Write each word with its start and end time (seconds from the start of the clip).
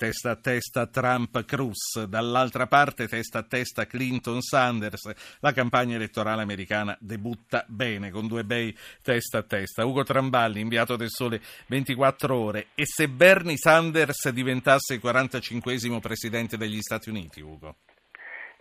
testa 0.00 0.30
a 0.30 0.36
testa 0.36 0.86
Trump-Cruz, 0.86 2.04
dall'altra 2.04 2.66
parte 2.66 3.06
testa 3.06 3.40
a 3.40 3.42
testa 3.42 3.84
Clinton-Sanders. 3.84 5.36
La 5.40 5.52
campagna 5.52 5.96
elettorale 5.96 6.40
americana 6.40 6.96
debutta 6.98 7.66
bene 7.68 8.10
con 8.10 8.26
due 8.26 8.42
bei 8.42 8.74
testa 9.02 9.38
a 9.38 9.42
testa. 9.42 9.84
Ugo 9.84 10.02
Tramballi, 10.02 10.58
inviato 10.60 10.96
del 10.96 11.10
Sole 11.10 11.38
24 11.66 12.34
ore. 12.34 12.66
E 12.74 12.86
se 12.86 13.08
Bernie 13.08 13.58
Sanders 13.58 14.30
diventasse 14.30 14.94
il 14.94 15.00
45 15.00 16.00
presidente 16.00 16.56
degli 16.56 16.80
Stati 16.80 17.10
Uniti, 17.10 17.42
Ugo? 17.42 17.76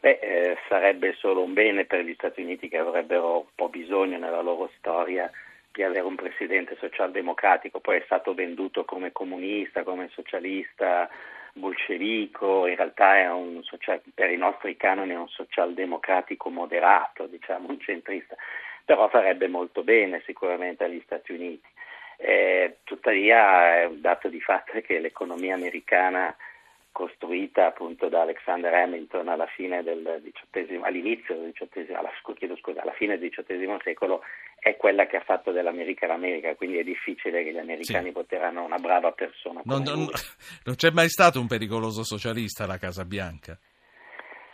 Beh, 0.02 0.20
eh, 0.22 0.58
sarebbe 0.68 1.16
solo 1.20 1.42
un 1.42 1.54
bene 1.54 1.86
per 1.86 2.04
gli 2.04 2.14
Stati 2.16 2.42
Uniti 2.42 2.68
che 2.68 2.80
avrebbero 2.80 3.38
un 3.38 3.48
po' 3.56 3.70
bisogno 3.70 4.18
nella 4.18 4.42
loro 4.42 4.70
storia 4.78 5.32
di 5.80 5.84
avere 5.86 6.06
un 6.06 6.16
presidente 6.16 6.76
socialdemocratico, 6.78 7.80
poi 7.80 8.00
è 8.00 8.02
stato 8.04 8.34
venduto 8.34 8.84
come 8.84 9.14
comunista, 9.14 9.84
come 9.84 10.10
socialista, 10.12 11.10
bolscevico, 11.54 12.68
in 12.68 12.76
realtà 12.76 13.18
è 13.18 13.32
un 13.32 13.64
social, 13.64 14.02
per 14.14 14.30
i 14.30 14.36
nostri 14.36 14.76
canoni 14.76 15.14
è 15.14 15.18
un 15.18 15.30
socialdemocratico 15.30 16.50
moderato, 16.50 17.28
diciamo 17.28 17.70
un 17.70 17.80
centrista, 17.80 18.36
però 18.84 19.08
farebbe 19.08 19.48
molto 19.48 19.82
bene 19.84 20.22
sicuramente 20.26 20.84
agli 20.84 21.02
Stati 21.06 21.32
Uniti. 21.32 21.70
Eh, 22.18 22.80
tuttavia 22.84 23.78
è 23.80 23.86
un 23.86 24.02
dato 24.02 24.28
di 24.28 24.42
fatto 24.42 24.82
che 24.82 25.00
l'economia 25.00 25.56
americana 25.56 26.36
costruita 26.92 27.68
appunto 27.68 28.10
da 28.10 28.24
Alexander 28.24 28.74
Hamilton 28.74 29.30
alla 29.30 29.46
fine 29.46 29.82
del 29.84 30.22
XVIII, 30.52 30.82
all'inizio 30.84 31.36
del 31.36 31.54
XVIII, 31.54 31.94
alla, 31.94 32.12
scusa, 32.20 32.82
alla 32.82 32.92
fine 32.92 33.18
del 33.18 33.30
XVIII 33.30 33.78
secolo 33.82 34.22
è 34.60 34.76
quella 34.76 35.08
che 35.08 35.18
ha 35.18 35.22
fatto 35.22 35.52
dell'America 35.52 36.06
l'America, 36.06 36.56
quindi 36.56 36.78
è 36.78 36.84
difficile 36.84 37.44
che 37.44 37.52
gli 37.52 37.58
americani 37.58 38.08
sì. 38.08 38.12
voteranno 38.12 38.64
una 38.64 38.78
brava 38.78 39.12
persona. 39.12 39.62
Non, 39.64 39.82
non, 39.84 40.08
non, 40.66 40.76
c'è 40.76 40.92
mai 40.92 41.10
stato 41.10 41.40
un 41.40 41.48
pericoloso 41.48 42.04
socialista 42.04 42.66
alla 42.66 42.78
Casa 42.78 43.06
Bianca? 43.06 43.58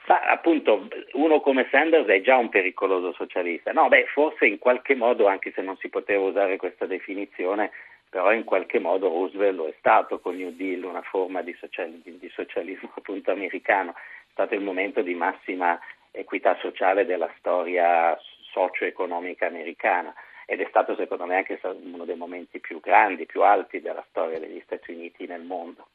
Ma 0.08 0.20
appunto, 0.30 0.88
uno 1.14 1.39
come 1.39 1.67
Sanders 1.72 2.08
è 2.08 2.22
già 2.22 2.38
un 2.38 2.50
pericoloso 2.50 3.14
socialista. 3.14 3.72
No, 3.72 3.88
beh, 3.88 4.06
forse 4.14 4.45
in 4.45 4.59
qualche 4.59 4.94
modo, 4.94 5.25
anche 5.25 5.52
se 5.56 5.62
non 5.64 5.75
si 5.78 5.89
poteva 5.89 6.23
usare 6.23 6.58
questa 6.58 6.86
definizione, 6.86 7.72
però 8.08 8.31
in 8.31 8.44
qualche 8.44 8.80
modo 8.80 9.08
Roosevelt 9.08 9.56
lo 9.56 9.67
è 9.67 9.73
stato 9.80 10.19
con 10.19 10.36
New 10.36 10.52
Deal, 10.52 10.84
una 10.84 11.02
forma 11.02 11.42
di, 11.42 11.56
social, 11.59 11.90
di 12.03 12.31
socialismo 12.34 12.92
appunto 12.95 13.31
americano. 13.31 13.92
È 13.92 14.31
stato 14.31 14.53
il 14.53 14.62
momento 14.62 15.02
di 15.02 15.16
massima 15.16 15.80
equità 16.12 16.56
sociale 16.62 17.06
della 17.06 17.30
storia 17.40 18.17
socio-economica 18.56 19.45
americana 19.45 20.14
ed 20.45 20.61
è 20.61 20.66
stato 20.70 20.95
secondo 20.95 21.25
me 21.25 21.36
anche 21.36 21.59
uno 21.64 22.06
dei 22.06 22.16
momenti 22.16 22.62
più 22.62 22.80
grandi, 22.80 23.25
più 23.25 23.42
alti 23.42 23.81
della 23.81 24.06
storia 24.09 24.39
degli 24.39 24.62
Stati 24.64 24.92
Uniti 24.92 25.28
nel 25.28 25.42
mondo. 25.42 25.89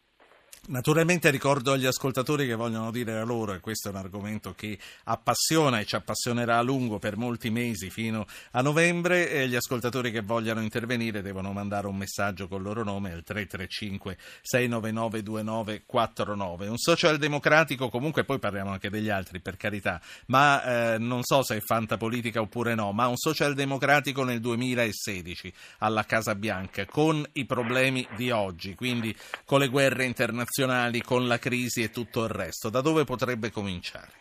Naturalmente 0.70 1.30
ricordo 1.30 1.72
agli 1.72 1.84
ascoltatori 1.84 2.46
che 2.46 2.54
vogliono 2.54 2.92
dire 2.92 3.12
la 3.12 3.24
loro, 3.24 3.54
e 3.54 3.58
questo 3.58 3.88
è 3.88 3.90
un 3.90 3.96
argomento 3.96 4.54
che 4.54 4.78
appassiona 5.02 5.80
e 5.80 5.84
ci 5.84 5.96
appassionerà 5.96 6.58
a 6.58 6.62
lungo 6.62 7.00
per 7.00 7.16
molti 7.16 7.50
mesi 7.50 7.90
fino 7.90 8.24
a 8.52 8.62
novembre, 8.62 9.32
e 9.32 9.48
gli 9.48 9.56
ascoltatori 9.56 10.12
che 10.12 10.20
vogliano 10.20 10.62
intervenire 10.62 11.22
devono 11.22 11.52
mandare 11.52 11.88
un 11.88 11.96
messaggio 11.96 12.46
con 12.46 12.58
il 12.58 12.66
loro 12.66 12.84
nome 12.84 13.10
al 13.10 13.24
335 13.24 14.16
699 14.42 15.22
2949. 15.24 16.68
Un 16.68 16.78
socialdemocratico, 16.78 17.88
comunque 17.88 18.22
poi 18.22 18.38
parliamo 18.38 18.70
anche 18.70 18.90
degli 18.90 19.08
altri 19.08 19.40
per 19.40 19.56
carità, 19.56 20.00
ma 20.26 20.94
eh, 20.94 20.98
non 20.98 21.24
so 21.24 21.42
se 21.42 21.56
è 21.56 21.60
fantapolitica 21.60 22.40
oppure 22.40 22.76
no, 22.76 22.92
ma 22.92 23.08
un 23.08 23.16
socialdemocratico 23.16 24.22
nel 24.22 24.38
2016 24.38 25.52
alla 25.78 26.04
Casa 26.04 26.36
Bianca 26.36 26.86
con 26.86 27.26
i 27.32 27.44
problemi 27.44 28.06
di 28.14 28.30
oggi, 28.30 28.76
quindi 28.76 29.12
con 29.44 29.58
le 29.58 29.66
guerre 29.66 30.04
internazionali 30.04 30.58
internazionali 30.60 31.00
con 31.00 31.26
la 31.26 31.38
crisi 31.38 31.82
e 31.82 31.90
tutto 31.90 32.24
il 32.24 32.30
resto, 32.30 32.68
da 32.68 32.80
dove 32.80 33.04
potrebbe 33.04 33.50
cominciare? 33.50 34.18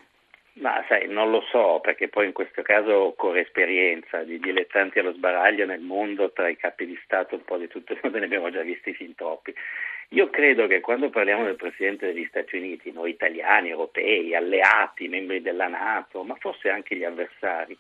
Ma 0.54 0.84
sai, 0.88 1.08
non 1.08 1.32
lo 1.32 1.42
so, 1.50 1.80
perché 1.82 2.10
poi 2.10 2.26
in 2.28 2.34
questo 2.34 2.62
caso 2.62 2.94
occorre 2.94 3.42
esperienza 3.42 4.24
di 4.24 4.40
dilettanti 4.40 5.00
allo 5.00 5.14
sbaraglio 5.14 5.66
nel 5.66 5.80
mondo 5.80 6.32
tra 6.32 6.50
i 6.50 6.58
capi 6.58 6.86
di 6.86 7.00
Stato, 7.04 7.36
un 7.36 7.44
po' 7.44 7.58
di 7.58 7.68
tutto 7.68 7.94
il 8.02 8.12
ne 8.12 8.26
abbiamo 8.26 8.50
già 8.50 8.62
visti 8.62 8.94
fin 8.94 9.16
troppi. 9.16 9.54
Io 10.10 10.30
credo 10.30 10.68
che 10.68 10.80
quando 10.80 11.10
parliamo 11.10 11.44
del 11.44 11.56
Presidente 11.56 12.08
degli 12.08 12.26
Stati 12.26 12.58
Uniti, 12.58 12.92
noi 12.92 13.12
italiani, 13.12 13.70
europei, 13.70 14.36
alleati, 14.36 15.08
membri 15.08 15.42
della 15.42 15.68
Nato, 15.68 16.24
ma 16.24 16.36
forse 16.40 16.70
anche 16.70 16.96
gli 16.96 17.04
avversari, 17.04 17.78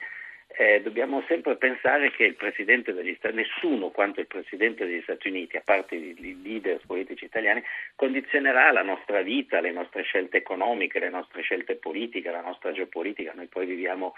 eh, 0.59 0.81
dobbiamo 0.81 1.23
sempre 1.25 1.55
pensare 1.55 2.11
che 2.11 2.25
il 2.25 2.35
Presidente 2.35 2.91
degli 2.91 3.15
Stati 3.17 3.33
nessuno 3.33 3.91
quanto 3.91 4.19
il 4.19 4.27
Presidente 4.27 4.85
degli 4.85 5.01
Stati 5.03 5.29
Uniti, 5.29 5.55
a 5.55 5.61
parte 5.63 5.95
i 5.95 6.41
leader 6.43 6.81
politici 6.85 7.23
italiani, 7.23 7.63
condizionerà 7.95 8.69
la 8.73 8.83
nostra 8.83 9.21
vita, 9.21 9.61
le 9.61 9.71
nostre 9.71 10.03
scelte 10.03 10.35
economiche, 10.35 10.99
le 10.99 11.09
nostre 11.09 11.43
scelte 11.43 11.75
politiche, 11.75 12.29
la 12.29 12.41
nostra 12.41 12.73
geopolitica. 12.73 13.31
Noi 13.33 13.47
poi 13.47 13.67
viviamo 13.67 14.15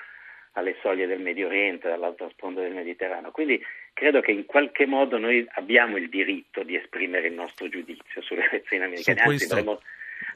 alle 0.53 0.75
soglie 0.81 1.05
del 1.05 1.21
Medio 1.21 1.45
Oriente, 1.45 1.87
dall'altra 1.87 2.27
sponda 2.29 2.61
del 2.61 2.73
Mediterraneo. 2.73 3.29
Quindi 3.29 3.63
credo 3.93 4.21
che 4.21 4.31
in 4.31 4.47
qualche 4.47 4.87
modo 4.87 5.19
noi 5.19 5.45
abbiamo 5.51 5.97
il 5.97 6.09
diritto 6.09 6.63
di 6.63 6.75
esprimere 6.75 7.27
il 7.27 7.33
nostro 7.33 7.69
giudizio 7.69 8.19
sulle 8.23 8.47
elezioni 8.49 8.85
americane, 8.85 9.21
anzi 9.21 9.45
dovremmo 9.45 9.79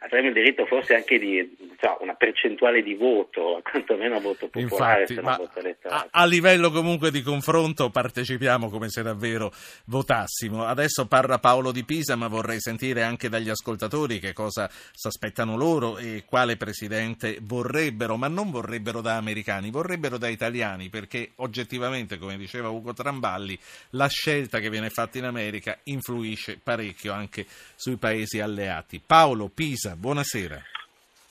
avremo 0.05 0.27
il 0.27 0.33
diritto 0.33 0.65
forse 0.65 0.95
anche 0.95 1.17
di 1.17 1.57
so, 1.79 1.97
una 2.01 2.13
percentuale 2.13 2.81
di 2.81 2.93
voto, 2.93 3.61
quantomeno 3.69 4.19
voto 4.19 4.47
popolare, 4.47 5.01
Infatti, 5.01 5.13
se 5.15 5.21
non 5.21 5.35
voto 5.37 5.59
elettorale. 5.59 6.09
A, 6.11 6.21
a, 6.21 6.25
livello 6.25 6.71
comunque 6.71 7.11
di 7.11 7.21
confronto 7.21 7.89
partecipiamo 7.89 8.69
come 8.69 8.89
se 8.89 9.01
davvero 9.01 9.51
votassimo. 9.85 10.63
Adesso 10.65 11.07
parla 11.07 11.39
Paolo 11.39 11.71
di 11.71 11.83
Pisa, 11.83 12.15
ma 12.15 12.27
vorrei 12.27 12.59
sentire 12.59 13.03
anche 13.03 13.29
dagli 13.29 13.49
ascoltatori 13.49 14.19
che 14.19 14.33
cosa 14.33 14.69
si 14.69 15.07
aspettano 15.07 15.57
loro 15.57 15.97
e 15.97 16.23
quale 16.25 16.55
presidente 16.55 17.39
vorrebbero, 17.41 18.15
ma 18.17 18.27
non 18.27 18.51
vorrebbero 18.51 19.01
da 19.01 19.15
americani, 19.17 19.71
vorrebbero 19.71 20.17
da 20.17 20.27
italiani, 20.27 20.89
perché 20.89 21.31
oggettivamente, 21.35 22.17
come 22.17 22.37
diceva 22.37 22.69
Ugo 22.69 22.93
Tramballi, 22.93 23.57
la 23.91 24.07
scelta 24.07 24.59
che 24.59 24.69
viene 24.69 24.89
fatta 24.89 25.17
in 25.17 25.25
America 25.25 25.77
influisce 25.83 26.59
parecchio 26.61 27.13
anche 27.13 27.45
sui 27.75 27.97
paesi 27.97 28.39
alleati. 28.39 29.01
Paolo 29.05 29.49
Pisa, 29.49 29.94
buonasera. 29.95 30.61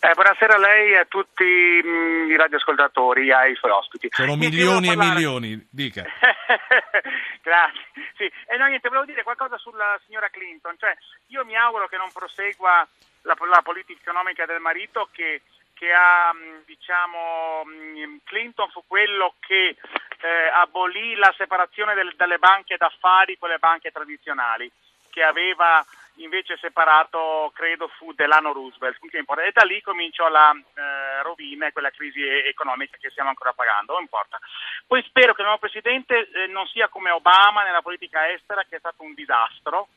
Eh, 0.05 0.13
buonasera 0.13 0.57
a 0.57 0.59
lei 0.59 0.93
e 0.93 0.99
a 0.99 1.07
tutti 1.07 1.45
mh, 1.45 1.89
mm, 1.89 2.31
i 2.31 2.37
radioascoltatori, 2.37 3.33
ai 3.33 3.55
suoi 3.55 3.73
ospiti. 3.73 4.09
Sono 4.11 4.37
milioni 4.37 4.93
e 4.93 4.97
milioni, 4.97 5.67
dica. 5.71 6.05
Grazie. 7.41 7.81
Sì. 8.15 8.31
E 8.47 8.57
no, 8.59 8.67
niente, 8.67 8.89
volevo 8.89 9.07
dire 9.07 9.23
qualcosa 9.23 9.57
sulla 9.57 9.99
signora 10.05 10.29
Clinton. 10.29 10.77
Cioè, 10.79 10.95
io 11.29 11.47
mi 11.47 11.57
auguro 11.57 11.89
che 11.89 11.97
non 11.97 12.13
prosegua 12.13 12.87
la, 13.23 13.35
la 13.49 13.63
politica 13.63 13.99
economica 13.99 14.45
del 14.45 14.61
marito 14.61 15.09
che, 15.11 15.41
che 15.73 15.91
ha, 15.91 16.35
mm, 16.35 16.67
diciamo, 16.67 17.63
mm, 17.65 18.17
Clinton 18.25 18.69
fu 18.69 18.85
quello 18.87 19.37
che 19.41 19.75
eh, 20.21 20.51
abolì 20.53 21.15
la 21.15 21.33
separazione 21.35 21.95
del, 21.95 22.13
dalle 22.15 22.37
banche 22.37 22.77
d'affari 22.77 23.39
con 23.39 23.49
le 23.49 23.59
banche 23.59 23.91
tradizionali, 23.91 24.71
che 25.09 25.23
aveva 25.23 25.83
invece 26.17 26.57
separato 26.59 27.51
credo 27.55 27.89
fu 27.89 28.13
Delano 28.13 28.53
Roosevelt 28.53 28.99
e 29.13 29.51
da 29.53 29.63
lì 29.63 29.81
cominciò 29.81 30.29
la 30.29 30.53
eh, 30.53 31.23
rovina 31.23 31.67
e 31.67 31.73
quella 31.73 31.91
crisi 31.91 32.23
economica 32.23 32.97
che 33.01 33.11
stiamo 33.11 33.31
ancora 33.31 33.53
pagando, 33.53 33.95
non 33.95 34.03
importa. 34.03 34.39
Poi 34.87 35.03
spero 35.03 35.35
che 35.35 35.41
il 35.41 35.47
nuovo 35.47 35.61
Presidente 35.61 36.29
eh, 36.31 36.47
non 36.47 36.67
sia 36.69 36.89
come 36.89 37.11
Obama 37.11 37.65
nella 37.65 37.83
politica 37.83 38.31
estera 38.31 38.65
che 38.69 38.77
è 38.77 38.79
stato 38.79 39.03
un 39.03 39.15
disastro, 39.15 39.89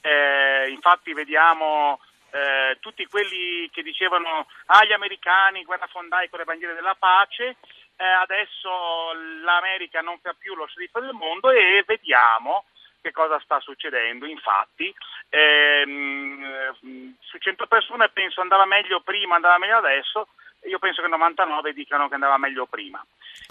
eh, 0.00 0.68
infatti 0.68 1.12
vediamo 1.12 2.00
eh, 2.30 2.78
tutti 2.80 3.06
quelli 3.06 3.68
che 3.70 3.82
dicevano 3.82 4.46
ah 4.66 4.84
gli 4.84 4.92
americani 4.92 5.64
guerra 5.64 5.86
fondai 5.86 6.28
con 6.28 6.38
le 6.38 6.44
bandiere 6.44 6.74
della 6.74 6.96
pace, 6.98 7.56
eh, 7.96 8.04
adesso 8.04 9.12
l'America 9.42 10.00
non 10.00 10.18
fa 10.18 10.34
più 10.36 10.54
lo 10.54 10.66
sceriffo 10.66 11.00
del 11.00 11.12
mondo 11.12 11.50
e 11.50 11.84
vediamo 11.86 12.64
che 13.02 13.10
cosa 13.10 13.38
sta 13.40 13.60
succedendo. 13.60 14.24
Infatti, 14.24 14.94
ehm, 15.28 17.14
su 17.20 17.36
100 17.38 17.66
persone 17.66 18.08
penso 18.08 18.40
andava 18.40 18.64
meglio 18.64 19.00
prima, 19.00 19.34
andava 19.34 19.58
meglio 19.58 19.76
adesso, 19.76 20.28
io 20.68 20.78
penso 20.78 21.02
che 21.02 21.08
99 21.08 21.72
dicano 21.72 22.08
che 22.08 22.14
andava 22.14 22.38
meglio 22.38 22.66
prima. 22.66 23.04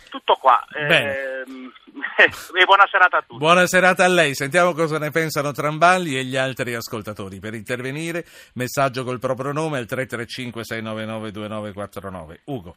Tutto 0.10 0.36
qua. 0.36 0.66
Ehm, 0.74 1.72
e 2.18 2.66
buona 2.66 2.88
serata 2.90 3.18
a 3.18 3.22
tutti. 3.22 3.38
Buona 3.38 3.68
serata 3.68 4.06
a 4.06 4.08
lei. 4.08 4.34
Sentiamo 4.34 4.74
cosa 4.74 4.98
ne 4.98 5.12
pensano 5.12 5.52
Tramballi 5.52 6.18
e 6.18 6.24
gli 6.24 6.38
altri 6.38 6.74
ascoltatori. 6.74 7.40
Per 7.40 7.54
intervenire, 7.54 8.26
messaggio 8.54 9.04
col 9.04 9.20
proprio 9.20 9.52
nome 9.52 9.78
al 9.78 9.86
335 9.86 10.64
699 10.64 11.32
2949. 11.32 12.42
Ugo. 12.46 12.76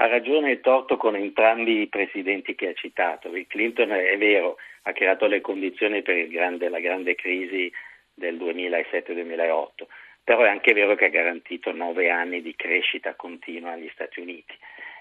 Ha 0.00 0.06
ragione 0.06 0.52
e 0.52 0.60
torto 0.60 0.96
con 0.96 1.16
entrambi 1.16 1.80
i 1.80 1.88
presidenti 1.88 2.54
che 2.54 2.68
ha 2.68 2.72
citato. 2.72 3.32
Clinton 3.48 3.90
è 3.90 4.16
vero, 4.16 4.56
ha 4.82 4.92
creato 4.92 5.26
le 5.26 5.40
condizioni 5.40 6.02
per 6.02 6.28
grande, 6.28 6.68
la 6.68 6.78
grande 6.78 7.16
crisi 7.16 7.68
del 8.14 8.36
2007-2008, 8.36 9.86
però 10.22 10.42
è 10.44 10.48
anche 10.50 10.72
vero 10.72 10.94
che 10.94 11.06
ha 11.06 11.08
garantito 11.08 11.72
nove 11.72 12.10
anni 12.10 12.42
di 12.42 12.54
crescita 12.54 13.16
continua 13.16 13.72
agli 13.72 13.90
Stati 13.92 14.20
Uniti. 14.20 14.54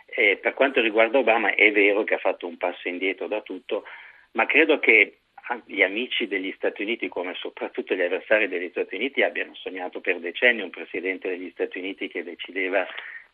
E 0.07 0.38
per 0.38 0.55
quanto 0.55 0.81
riguarda 0.81 1.19
Obama 1.19 1.53
è 1.53 1.71
vero 1.71 2.03
che 2.03 2.15
ha 2.15 2.19
fatto 2.19 2.47
un 2.47 2.57
passo 2.57 2.88
indietro 2.88 3.27
da 3.27 3.41
tutto, 3.41 3.83
ma 4.31 4.47
credo 4.47 4.79
che 4.79 5.19
gli 5.65 5.83
amici 5.83 6.27
degli 6.27 6.51
Stati 6.55 6.81
Uniti, 6.81 7.07
come 7.07 7.35
soprattutto 7.35 7.94
gli 7.94 8.01
avversari 8.01 8.47
degli 8.47 8.69
Stati 8.69 8.95
Uniti, 8.95 9.21
abbiano 9.21 9.53
sognato 9.53 10.01
per 10.01 10.17
decenni 10.17 10.63
un 10.63 10.71
presidente 10.71 11.29
degli 11.29 11.51
Stati 11.51 11.77
Uniti 11.77 12.07
che 12.07 12.23
decideva 12.23 12.88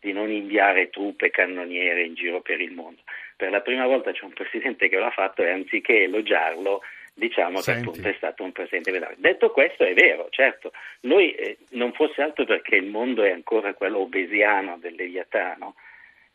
di 0.04 0.12
non 0.12 0.30
inviare 0.30 0.90
truppe 0.90 1.32
cannoniere 1.32 2.04
in 2.04 2.14
giro 2.14 2.42
per 2.42 2.60
il 2.60 2.74
mondo. 2.74 3.02
Per 3.36 3.50
la 3.50 3.62
prima 3.62 3.88
volta 3.88 4.12
c'è 4.12 4.26
un 4.26 4.34
presidente 4.34 4.90
che 4.90 4.98
l'ha 4.98 5.12
fatto 5.12 5.42
e 5.42 5.50
anziché 5.50 6.04
elogiarlo 6.04 6.82
diciamo 7.14 7.62
Senti. 7.62 7.82
che 7.82 7.88
appunto 7.88 8.08
è 8.10 8.14
stato 8.18 8.44
un 8.44 8.52
presidente 8.52 8.92
vedale. 8.92 9.16
Detto 9.18 9.52
questo 9.52 9.84
è 9.84 9.94
vero, 9.94 10.28
certo, 10.30 10.72
noi 11.02 11.34
eh, 11.34 11.58
non 11.72 11.94
fosse 11.94 12.22
altro 12.22 12.46
perché 12.46 12.76
il 12.76 12.86
mondo 12.86 13.24
è 13.24 13.32
ancora 13.32 13.74
quello 13.74 14.00
obesiano 14.00 14.78
del 14.78 14.96
Leviatano, 14.96 15.76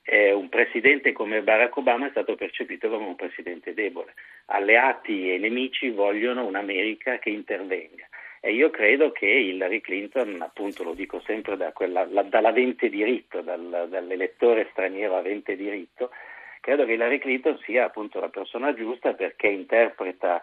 eh, 0.02 0.32
un 0.32 0.48
presidente 0.48 1.12
come 1.12 1.42
Barack 1.42 1.76
Obama 1.76 2.06
è 2.06 2.10
stato 2.10 2.34
percepito 2.34 2.88
come 2.88 3.06
un 3.06 3.16
presidente 3.16 3.74
debole. 3.74 4.14
Alleati 4.46 5.34
e 5.34 5.38
nemici 5.38 5.90
vogliono 5.90 6.46
un'America 6.46 7.18
che 7.18 7.28
intervenga. 7.28 8.08
E 8.40 8.52
io 8.52 8.70
credo 8.70 9.10
che 9.10 9.26
Hillary 9.26 9.80
Clinton, 9.80 10.40
appunto 10.42 10.84
lo 10.84 10.94
dico 10.94 11.20
sempre 11.20 11.56
da 11.56 11.72
quella, 11.72 12.06
la, 12.08 12.22
dall'avente 12.22 12.88
diritto, 12.88 13.40
dal, 13.40 13.86
dall'elettore 13.88 14.68
straniero 14.70 15.16
avente 15.16 15.56
diritto, 15.56 16.10
credo 16.60 16.84
che 16.84 16.92
Hillary 16.92 17.18
Clinton 17.18 17.58
sia 17.64 17.86
appunto 17.86 18.20
la 18.20 18.28
persona 18.28 18.74
giusta 18.74 19.14
perché 19.14 19.48
interpreta 19.48 20.42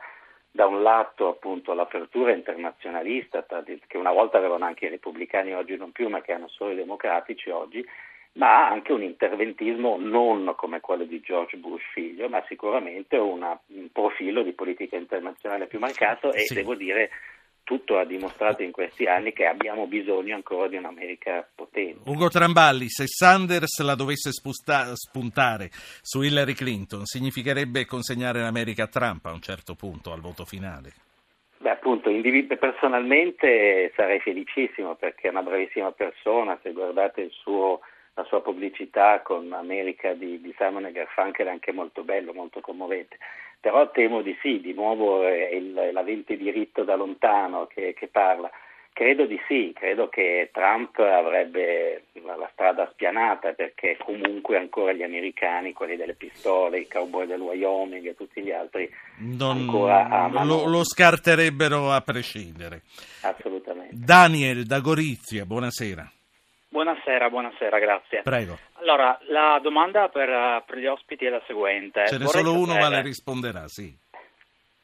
da 0.56 0.68
un 0.68 0.82
lato 0.84 1.28
appunto 1.28 1.74
l'apertura 1.74 2.32
internazionalista 2.32 3.46
che 3.88 3.98
una 3.98 4.14
volta 4.14 4.38
avevano 4.38 4.64
anche 4.64 4.86
i 4.86 4.90
repubblicani 4.90 5.54
oggi 5.54 5.76
non 5.76 5.92
più 5.92 6.08
ma 6.08 6.22
che 6.22 6.32
hanno 6.32 6.48
solo 6.48 6.72
i 6.72 6.78
democratici 6.78 7.50
oggi 7.50 7.86
ma 8.34 8.70
anche 8.70 8.94
un 8.94 9.04
interventismo 9.04 9.98
non 10.00 10.54
come 10.56 10.80
quello 10.80 11.04
di 11.04 11.20
George 11.20 11.58
Bush 11.58 11.84
figlio 11.92 12.30
ma 12.30 12.42
sicuramente 12.48 13.18
una, 13.18 13.60
un 13.68 13.92
profilo 13.92 14.44
di 14.44 14.54
politica 14.54 14.96
internazionale 14.96 15.68
più 15.68 15.80
marcato 15.80 16.32
e 16.32 16.46
sì. 16.46 16.54
devo 16.54 16.74
dire 16.74 17.10
tutto 17.66 17.98
ha 17.98 18.06
dimostrato 18.06 18.62
in 18.62 18.72
questi 18.72 19.08
anni 19.08 19.34
che 19.34 19.48
abbiamo 19.48 19.88
bisogno 19.88 20.36
ancora 20.36 20.68
di 20.68 20.78
un'America 20.78 21.46
potente. 21.54 22.10
Ugo 22.10 22.30
Tramballi, 22.30 22.88
se 22.88 23.08
Sanders 23.08 23.82
la 23.82 23.96
dovesse 23.96 24.32
spusta, 24.32 24.96
spuntare 24.96 25.70
su 26.02 26.22
Hillary 26.22 26.54
Clinton, 26.54 27.06
significherebbe 27.06 27.86
consegnare 27.86 28.40
l'America 28.40 28.84
a 28.84 28.88
Trump 28.88 29.26
a 29.26 29.34
un 29.34 29.42
certo 29.42 29.74
punto 29.74 30.14
al 30.14 30.22
voto 30.22 30.46
finale? 30.46 30.94
Beh, 31.58 31.72
appunto, 31.72 32.12
personalmente 32.60 33.92
sarei 33.96 34.20
felicissimo 34.20 34.94
perché 34.96 35.28
è 35.28 35.32
una 35.32 35.42
bravissima 35.42 35.92
persona, 35.92 36.60
se 36.62 36.72
guardate 36.72 37.30
suo, 37.32 37.80
la 38.14 38.24
sua 38.26 38.44
pubblicità 38.44 39.22
con 39.22 39.52
America 39.52 40.14
di, 40.14 40.40
di 40.40 40.54
Simon 40.56 40.86
e 40.86 40.92
Garfunkel 40.92 41.48
è 41.48 41.50
anche 41.50 41.72
molto 41.72 42.04
bello, 42.04 42.32
molto 42.32 42.60
commovente 42.60 43.18
però 43.66 43.90
temo 43.90 44.22
di 44.22 44.38
sì, 44.44 44.62
di 44.62 44.74
nuovo 44.74 45.24
è 45.24 45.50
il, 45.52 45.90
l'avente 45.92 46.38
diritto 46.38 46.84
da 46.84 46.94
lontano 46.94 47.66
che, 47.66 47.96
che, 47.98 48.06
parla. 48.06 48.48
Credo 48.94 49.26
di 49.26 49.40
sì, 49.48 49.72
credo 49.74 50.08
che 50.08 50.52
Trump 50.54 51.00
avrebbe 51.00 52.04
la, 52.24 52.48
strada 52.54 52.88
spianata 52.92 53.54
perché 53.54 53.98
comunque 53.98 54.58
ancora 54.58 54.94
gli 54.94 55.02
americani, 55.02 55.74
quelli 55.74 55.96
delle 55.96 56.14
pistole, 56.14 56.78
i 56.78 56.88
cowboy 56.88 57.26
del 57.26 57.42
Wyoming 57.42 58.06
e 58.06 58.16
tutti 58.16 58.44
gli 58.44 58.52
altri 58.52 58.88
non, 59.18 59.58
ancora 59.58 60.10
amano. 60.10 60.46
Lo, 60.46 60.66
lo 60.68 60.84
scarterebbero 60.84 61.90
a 61.92 62.02
prescindere. 62.02 62.84
Assolutamente. 63.24 63.96
Daniel 63.98 64.68
da 64.68 64.80
Gorizia, 64.80 65.44
buonasera. 65.44 66.08
Buonasera, 66.76 67.30
buonasera, 67.30 67.80
grazie. 67.80 68.22
Prego. 68.22 68.60
Allora, 68.74 69.18
la 69.30 69.60
domanda 69.64 70.10
per, 70.10 70.62
per 70.66 70.78
gli 70.78 70.86
ospiti 70.86 71.24
è 71.24 71.30
la 71.30 71.42
seguente. 71.48 72.06
Ce 72.06 72.18
n'è 72.18 72.26
solo 72.26 72.50
sapere... 72.50 72.58
uno, 72.58 72.76
ma 72.76 72.90
le 72.90 73.02
risponderà, 73.02 73.70
sì. 73.70 73.98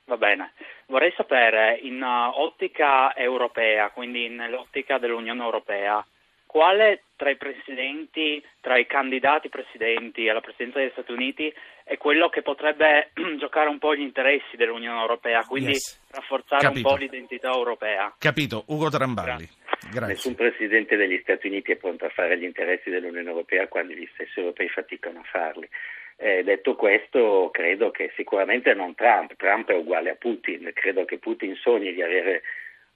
Va 0.05 0.15
bene. 0.15 0.53
Vorrei 0.85 1.11
sapere, 1.17 1.77
in 1.81 2.01
uh, 2.01 2.39
ottica 2.39 3.13
europea, 3.13 3.89
quindi 3.89 4.29
nell'ottica 4.29 4.99
dell'Unione 4.99 5.43
Europea, 5.43 6.01
quale 6.45 7.03
tra 7.17 7.29
i 7.29 7.35
presidenti, 7.35 8.41
tra 8.61 8.77
i 8.77 8.85
candidati 8.87 9.49
presidenti 9.49 10.29
alla 10.29 10.39
presidenza 10.39 10.79
degli 10.79 10.91
Stati 10.91 11.11
Uniti 11.11 11.53
è 11.83 11.97
quello 11.97 12.29
che 12.29 12.41
potrebbe 12.41 13.11
giocare 13.37 13.67
un 13.67 13.79
po' 13.79 13.95
gli 13.95 14.01
interessi 14.01 14.55
dell'Unione 14.55 15.01
Europea, 15.01 15.43
quindi 15.43 15.71
yes. 15.71 15.99
rafforzare 16.09 16.61
Capito. 16.61 16.87
un 16.87 16.93
po' 16.93 16.99
l'identità 16.99 17.51
europea. 17.51 18.15
Capito, 18.17 18.63
Ugo 18.67 18.89
Tramballi. 18.89 19.27
Grazie. 19.45 19.59
Grazie. 19.89 20.13
Nessun 20.13 20.35
presidente 20.35 20.95
degli 20.95 21.19
Stati 21.23 21.47
Uniti 21.47 21.71
è 21.71 21.75
pronto 21.75 22.05
a 22.05 22.09
fare 22.09 22.37
gli 22.37 22.43
interessi 22.43 22.89
dell'Unione 22.89 23.27
Europea 23.27 23.67
quando 23.67 23.93
gli 23.93 24.07
stessi 24.13 24.39
europei 24.39 24.69
faticano 24.69 25.19
a 25.19 25.23
farli. 25.23 25.67
Eh, 26.17 26.43
detto 26.43 26.75
questo, 26.75 27.49
credo 27.51 27.89
che 27.89 28.11
sicuramente 28.15 28.75
non 28.75 28.93
Trump, 28.93 29.35
Trump 29.37 29.71
è 29.71 29.75
uguale 29.75 30.11
a 30.11 30.15
Putin, 30.15 30.69
credo 30.73 31.03
che 31.03 31.17
Putin 31.17 31.55
sogni 31.55 31.93
di 31.93 32.03
avere 32.03 32.43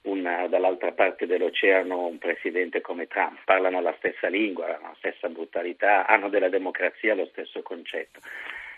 una, 0.03 0.47
dall'altra 0.47 0.91
parte 0.91 1.25
dell'oceano 1.25 2.05
un 2.05 2.19
presidente 2.19 2.81
come 2.81 3.07
Trump, 3.07 3.39
parlano 3.43 3.81
la 3.81 3.95
stessa 3.97 4.27
lingua, 4.27 4.67
la 4.67 4.93
stessa 4.97 5.27
brutalità, 5.29 6.05
hanno 6.05 6.29
della 6.29 6.49
democrazia 6.49 7.15
lo 7.15 7.25
stesso 7.25 7.63
concetto. 7.63 8.19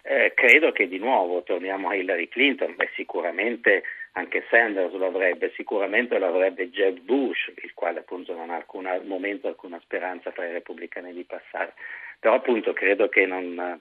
Eh, 0.03 0.31
credo 0.33 0.71
che 0.71 0.87
di 0.87 0.99
nuovo 0.99 1.43
torniamo 1.43 1.89
a 1.89 1.95
Hillary 1.95 2.29
Clinton, 2.29 2.75
beh, 2.77 2.91
sicuramente 2.95 3.83
anche 4.17 4.45
Sanders 4.49 4.93
lo 4.93 5.05
avrebbe, 5.05 5.51
sicuramente 5.55 6.17
lo 6.17 6.25
avrebbe 6.25 6.71
Jeb 6.71 6.99
Bush, 7.01 7.51
il 7.61 7.73
quale 7.75 7.99
appunto 7.99 8.33
non 8.33 8.49
ha 8.49 8.55
alcuna, 8.55 8.91
al 8.91 9.05
momento 9.05 9.47
alcuna 9.47 9.79
speranza 9.83 10.31
tra 10.31 10.45
i 10.45 10.51
repubblicani 10.51 11.13
di 11.13 11.23
passare, 11.23 11.73
però 12.19 12.33
appunto 12.33 12.73
credo 12.73 13.09
che 13.09 13.27
non, 13.27 13.79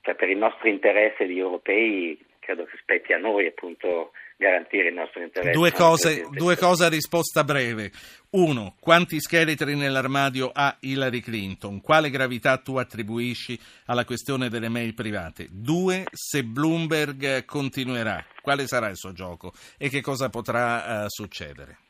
cioè 0.00 0.16
per 0.16 0.30
il 0.30 0.36
nostro 0.36 0.68
interesse 0.68 1.26
di 1.26 1.38
europei 1.38 2.18
credo 2.48 2.64
che 2.64 2.78
spetti 2.80 3.12
a 3.12 3.18
noi 3.18 3.46
appunto 3.46 4.12
garantire 4.38 4.88
il 4.88 4.94
nostro 4.94 5.22
interesse. 5.22 5.52
Due 5.52 5.70
cose, 5.70 6.26
due 6.30 6.56
cose 6.56 6.86
a 6.86 6.88
risposta 6.88 7.44
breve. 7.44 7.90
Uno, 8.30 8.74
quanti 8.80 9.20
scheletri 9.20 9.76
nell'armadio 9.76 10.50
ha 10.54 10.78
Hillary 10.80 11.20
Clinton? 11.20 11.82
Quale 11.82 12.08
gravità 12.08 12.56
tu 12.56 12.76
attribuisci 12.76 13.58
alla 13.84 14.06
questione 14.06 14.48
delle 14.48 14.70
mail 14.70 14.94
private? 14.94 15.48
Due, 15.50 16.04
se 16.10 16.42
Bloomberg 16.42 17.44
continuerà, 17.44 18.24
quale 18.40 18.66
sarà 18.66 18.88
il 18.88 18.96
suo 18.96 19.12
gioco 19.12 19.52
e 19.76 19.90
che 19.90 20.00
cosa 20.00 20.30
potrà 20.30 21.04
uh, 21.04 21.08
succedere? 21.08 21.87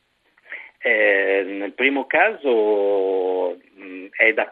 Eh, 0.81 1.43
nel 1.45 1.73
primo 1.73 2.05
caso 2.05 3.57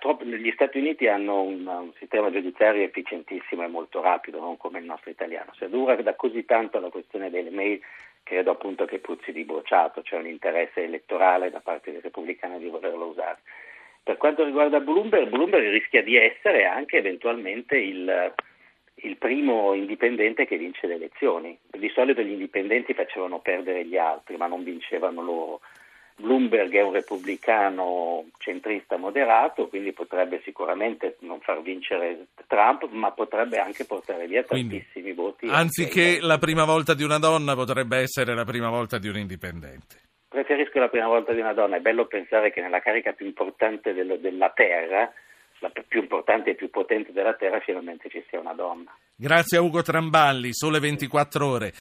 troppo, 0.08 0.24
gli 0.24 0.52
Stati 0.54 0.78
Uniti 0.78 1.08
hanno 1.08 1.42
un, 1.42 1.68
un, 1.68 1.92
sistema 2.00 2.32
giudiziario 2.32 2.84
efficientissimo 2.84 3.64
e 3.64 3.68
molto 3.68 4.02
rapido, 4.02 4.40
non 4.40 4.56
come 4.56 4.80
il 4.80 4.86
nostro 4.86 5.10
italiano. 5.12 5.52
Se 5.58 5.68
dura 5.70 5.96
da 5.96 6.16
così 6.16 6.46
tanto 6.46 6.80
la 6.80 6.90
questione 6.90 7.30
delle 7.30 7.50
mail, 7.50 7.82
credo 8.24 8.52
appunto 8.52 8.86
che 8.86 9.00
puzzi 9.00 9.34
di 9.34 9.44
bruciato, 9.44 10.02
c'è 10.02 10.16
un 10.16 10.28
interesse 10.28 10.84
elettorale 10.84 11.50
da 11.50 11.60
parte 11.60 11.92
dei 11.92 12.02
repubblicani 12.02 12.60
di 12.60 12.70
volerlo 12.70 13.08
usare. 13.08 13.40
Per 14.02 14.16
quanto 14.16 14.46
riguarda 14.46 14.80
Bloomberg, 14.80 15.28
Bloomberg 15.28 15.70
rischia 15.70 16.02
di 16.02 16.16
essere 16.16 16.66
anche 16.66 16.98
eventualmente 16.98 17.78
il, 17.78 18.34
il 18.96 19.18
primo 19.18 19.74
indipendente 19.74 20.46
che 20.46 20.58
vince 20.58 20.88
le 20.88 20.96
elezioni. 20.96 21.58
Di 21.70 21.90
solito 21.90 22.22
gli 22.22 22.32
indipendenti 22.32 22.94
facevano 22.94 23.40
perdere 23.40 23.84
gli 23.84 23.98
altri, 23.98 24.38
ma 24.38 24.48
non 24.48 24.64
vincevano 24.64 25.22
loro. 25.22 25.60
Bloomberg 26.20 26.74
è 26.74 26.82
un 26.82 26.94
repubblicano 26.94 28.26
centrista 28.40 28.98
moderato, 28.98 29.68
quindi 29.68 29.94
potrebbe 29.94 30.42
sicuramente 30.44 31.18
non 31.20 31.40
far 31.42 31.62
vincere 31.62 32.28
Trump, 32.48 32.90
ma 32.90 33.12
potrebbe 33.12 33.60
anche 33.60 33.86
portare 33.86 34.26
via 34.26 34.44
quindi, 34.44 34.80
tantissimi 34.80 35.14
voti. 35.14 35.48
Anziché 35.48 36.20
la 36.20 36.40
prima 36.40 36.66
volta 36.66 36.96
di 36.96 37.04
una 37.04 37.20
donna, 37.20 37.54
potrebbe 37.54 37.98
essere 37.98 38.34
la 38.34 38.46
prima 38.46 38.70
volta 38.70 38.98
di 38.98 39.08
un 39.08 39.18
indipendente. 39.18 40.02
Preferisco 40.28 40.80
la 40.80 40.90
prima 40.90 41.08
volta 41.08 41.34
di 41.34 41.40
una 41.40 41.54
donna, 41.54 41.78
è 41.78 41.82
bello 41.82 42.08
pensare 42.08 42.52
che 42.52 42.62
nella 42.62 42.80
carica 42.80 43.12
più 43.12 43.28
importante 43.28 43.94
dello, 43.94 44.18
della 44.18 44.50
Terra 44.50 45.12
la 45.60 45.72
più 45.88 46.02
importante 46.02 46.52
e 46.52 46.56
più 46.56 46.70
potente 46.70 47.12
della 47.12 47.34
Terra 47.34 47.60
finalmente 47.60 48.10
ci 48.10 48.24
sia 48.30 48.40
una 48.40 48.54
donna. 48.54 48.96
Grazie 49.16 49.58
a 49.58 49.62
Ugo 49.62 49.82
Tramballi, 49.82 50.54
sole 50.54 50.80
24 50.80 51.48
ore. 51.48 51.74